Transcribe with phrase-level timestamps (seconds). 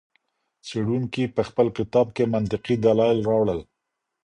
[0.67, 3.59] څېړونکي په خپل کتاب کې منطقي دلایل راوړل.